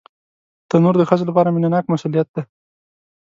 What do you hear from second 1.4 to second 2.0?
مینهناک